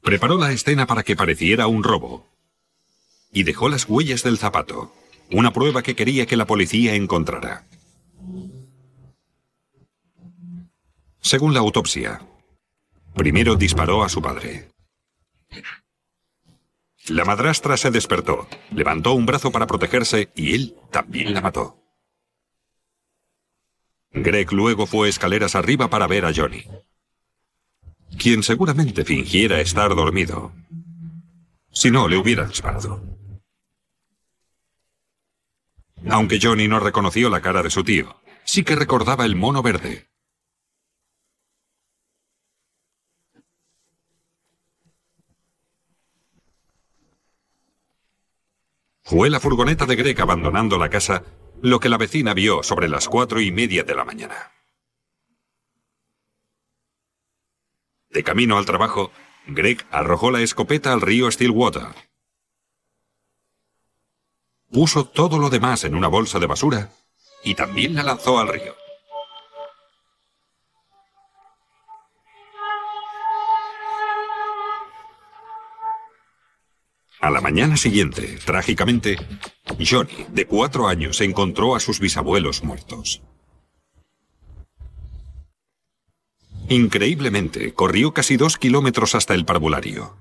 Preparó 0.00 0.38
la 0.38 0.52
escena 0.52 0.86
para 0.86 1.02
que 1.02 1.16
pareciera 1.16 1.66
un 1.66 1.84
robo. 1.84 2.26
Y 3.30 3.42
dejó 3.42 3.68
las 3.68 3.86
huellas 3.86 4.22
del 4.22 4.38
zapato, 4.38 4.90
una 5.30 5.52
prueba 5.52 5.82
que 5.82 5.94
quería 5.94 6.24
que 6.24 6.38
la 6.38 6.46
policía 6.46 6.94
encontrara. 6.94 7.66
Según 11.20 11.52
la 11.52 11.60
autopsia, 11.60 12.22
primero 13.14 13.56
disparó 13.56 14.02
a 14.02 14.08
su 14.08 14.22
padre. 14.22 14.70
La 17.08 17.24
madrastra 17.24 17.76
se 17.76 17.90
despertó, 17.90 18.48
levantó 18.70 19.14
un 19.14 19.26
brazo 19.26 19.50
para 19.50 19.66
protegerse 19.66 20.30
y 20.34 20.54
él 20.54 20.76
también 20.90 21.34
la 21.34 21.40
mató. 21.40 21.78
Greg 24.12 24.52
luego 24.52 24.86
fue 24.86 25.08
escaleras 25.08 25.54
arriba 25.54 25.88
para 25.88 26.06
ver 26.06 26.24
a 26.24 26.32
Johnny 26.34 26.64
quien 28.20 28.42
seguramente 28.42 29.04
fingiera 29.04 29.60
estar 29.60 29.94
dormido. 29.94 30.52
Si 31.72 31.90
no, 31.90 32.06
le 32.06 32.18
hubiera 32.18 32.44
disparado. 32.44 33.02
Aunque 36.08 36.38
Johnny 36.40 36.68
no 36.68 36.80
reconoció 36.80 37.30
la 37.30 37.40
cara 37.40 37.62
de 37.62 37.70
su 37.70 37.82
tío, 37.82 38.20
sí 38.44 38.62
que 38.62 38.76
recordaba 38.76 39.24
el 39.24 39.36
mono 39.36 39.62
verde. 39.62 40.09
Fue 49.10 49.28
la 49.28 49.40
furgoneta 49.40 49.86
de 49.86 49.96
Greg 49.96 50.20
abandonando 50.20 50.78
la 50.78 50.88
casa 50.88 51.24
lo 51.62 51.80
que 51.80 51.88
la 51.88 51.98
vecina 51.98 52.32
vio 52.32 52.62
sobre 52.62 52.88
las 52.88 53.08
cuatro 53.08 53.40
y 53.40 53.50
media 53.50 53.82
de 53.82 53.96
la 53.96 54.04
mañana. 54.04 54.52
De 58.08 58.22
camino 58.22 58.56
al 58.56 58.66
trabajo, 58.66 59.10
Greg 59.48 59.84
arrojó 59.90 60.30
la 60.30 60.42
escopeta 60.42 60.92
al 60.92 61.00
río 61.00 61.28
Stillwater. 61.28 61.88
Puso 64.70 65.04
todo 65.06 65.40
lo 65.40 65.50
demás 65.50 65.82
en 65.82 65.96
una 65.96 66.06
bolsa 66.06 66.38
de 66.38 66.46
basura 66.46 66.92
y 67.42 67.56
también 67.56 67.96
la 67.96 68.04
lanzó 68.04 68.38
al 68.38 68.46
río. 68.46 68.76
A 77.20 77.28
la 77.28 77.42
mañana 77.42 77.76
siguiente, 77.76 78.38
trágicamente, 78.46 79.16
Johnny, 79.78 80.24
de 80.30 80.46
cuatro 80.46 80.88
años, 80.88 81.20
encontró 81.20 81.76
a 81.76 81.80
sus 81.80 82.00
bisabuelos 82.00 82.64
muertos. 82.64 83.20
Increíblemente, 86.70 87.74
corrió 87.74 88.14
casi 88.14 88.38
dos 88.38 88.56
kilómetros 88.56 89.14
hasta 89.14 89.34
el 89.34 89.44
parvulario. 89.44 90.16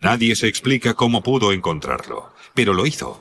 Nadie 0.00 0.36
se 0.36 0.46
explica 0.46 0.94
cómo 0.94 1.22
pudo 1.22 1.52
encontrarlo, 1.52 2.32
pero 2.54 2.72
lo 2.72 2.86
hizo. 2.86 3.20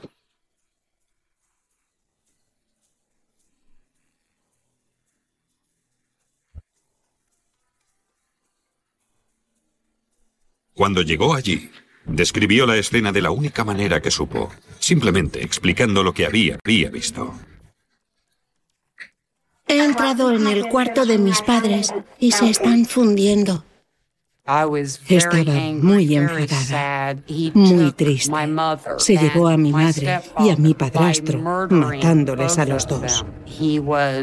Cuando 10.86 11.02
llegó 11.02 11.34
allí, 11.34 11.72
describió 12.06 12.68
la 12.68 12.78
escena 12.78 13.12
de 13.12 13.20
la 13.20 13.32
única 13.32 13.64
manera 13.64 14.04
que 14.04 14.12
supo, 14.12 14.52
simplemente 14.78 15.44
explicando 15.44 16.04
lo 16.04 16.14
que 16.14 16.28
había, 16.28 16.60
había 16.64 16.92
visto. 16.92 17.34
He 19.68 19.84
entrado 19.84 20.32
en 20.32 20.46
el 20.46 20.68
cuarto 20.68 21.08
de 21.08 21.18
mis 21.18 21.42
padres 21.42 21.92
y 22.20 22.34
se 22.34 22.52
están 22.52 22.86
fundiendo. 22.86 23.66
Estaba 24.48 25.44
muy 25.82 26.16
enfadada, 26.16 27.20
muy 27.56 27.92
triste. 27.94 28.32
Se 29.00 29.18
llevó 29.18 29.48
a 29.48 29.58
mi 29.58 29.72
madre 29.72 30.22
y 30.38 30.50
a 30.52 30.56
mi 30.56 30.76
padrastro, 30.76 31.40
matándoles 31.72 32.60
a 32.60 32.66
los 32.68 32.88
dos. 32.88 33.26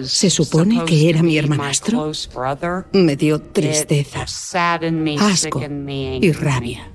¿Se 0.05 0.31
supone 0.31 0.85
que 0.85 1.11
era 1.11 1.25
mi 1.25 1.37
hermanastro? 1.37 2.13
Me 2.93 3.17
dio 3.17 3.41
tristeza, 3.41 4.23
asco 4.23 5.61
y 5.61 6.33
rabia. 6.33 6.93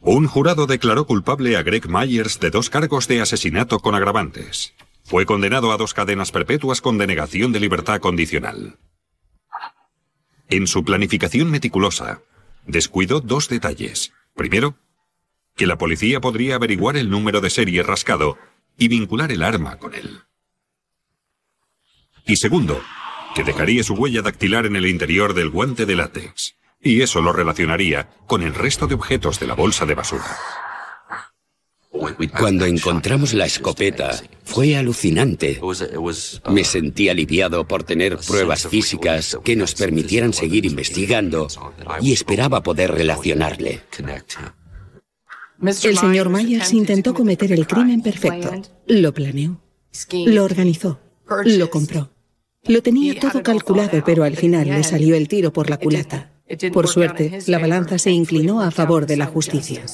Un 0.00 0.26
jurado 0.26 0.66
declaró 0.66 1.06
culpable 1.06 1.58
a 1.58 1.62
Greg 1.62 1.88
Myers 1.88 2.40
de 2.40 2.50
dos 2.50 2.70
cargos 2.70 3.06
de 3.06 3.20
asesinato 3.20 3.80
con 3.80 3.94
agravantes. 3.94 4.72
Fue 5.04 5.26
condenado 5.26 5.72
a 5.72 5.76
dos 5.76 5.92
cadenas 5.92 6.32
perpetuas 6.32 6.80
con 6.80 6.96
denegación 6.96 7.52
de 7.52 7.60
libertad 7.60 8.00
condicional. 8.00 8.78
En 10.48 10.66
su 10.66 10.84
planificación 10.84 11.50
meticulosa, 11.50 12.20
descuidó 12.66 13.20
dos 13.20 13.48
detalles. 13.48 14.12
Primero, 14.34 14.76
que 15.56 15.66
la 15.66 15.78
policía 15.78 16.20
podría 16.20 16.56
averiguar 16.56 16.96
el 16.96 17.10
número 17.10 17.40
de 17.40 17.50
serie 17.50 17.82
rascado 17.82 18.38
y 18.76 18.88
vincular 18.88 19.32
el 19.32 19.42
arma 19.42 19.78
con 19.78 19.94
él. 19.94 20.20
Y 22.26 22.36
segundo, 22.36 22.80
que 23.34 23.44
dejaría 23.44 23.82
su 23.82 23.94
huella 23.94 24.22
dactilar 24.22 24.66
en 24.66 24.76
el 24.76 24.86
interior 24.86 25.34
del 25.34 25.50
guante 25.50 25.86
de 25.86 25.96
látex, 25.96 26.56
y 26.80 27.02
eso 27.02 27.20
lo 27.20 27.32
relacionaría 27.32 28.10
con 28.26 28.42
el 28.42 28.54
resto 28.54 28.86
de 28.86 28.94
objetos 28.94 29.40
de 29.40 29.46
la 29.46 29.54
bolsa 29.54 29.86
de 29.86 29.94
basura. 29.94 30.36
Cuando 32.38 32.66
encontramos 32.66 33.34
la 33.34 33.46
escopeta, 33.46 34.20
fue 34.44 34.76
alucinante. 34.76 35.60
Me 36.50 36.64
sentí 36.64 37.08
aliviado 37.08 37.66
por 37.66 37.84
tener 37.84 38.18
pruebas 38.18 38.66
físicas 38.66 39.38
que 39.44 39.56
nos 39.56 39.74
permitieran 39.74 40.32
seguir 40.32 40.66
investigando 40.66 41.48
y 42.00 42.12
esperaba 42.12 42.62
poder 42.62 42.92
relacionarle. 42.92 43.82
El 45.62 45.96
señor 45.96 46.28
Myers 46.28 46.72
intentó 46.72 47.14
cometer 47.14 47.52
el 47.52 47.66
crimen 47.66 48.02
perfecto. 48.02 48.50
Lo 48.86 49.14
planeó, 49.14 49.60
lo 50.26 50.44
organizó, 50.44 50.98
lo 51.44 51.70
compró. 51.70 52.10
Lo 52.64 52.82
tenía 52.82 53.18
todo 53.18 53.42
calculado, 53.42 54.02
pero 54.04 54.24
al 54.24 54.36
final 54.36 54.68
le 54.68 54.84
salió 54.84 55.14
el 55.16 55.28
tiro 55.28 55.52
por 55.52 55.68
la 55.70 55.78
culata. 55.78 56.32
Por 56.72 56.88
suerte, 56.88 57.38
la 57.46 57.58
balanza 57.58 57.98
se 57.98 58.10
inclinó 58.10 58.60
a 58.60 58.70
favor 58.70 59.06
de 59.06 59.16
la 59.16 59.26
justicia. 59.26 59.84